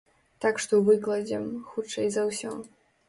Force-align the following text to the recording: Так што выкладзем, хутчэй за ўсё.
Так 0.45 0.61
што 0.65 0.79
выкладзем, 0.87 1.45
хутчэй 1.75 2.09
за 2.17 2.25
ўсё. 2.31 2.57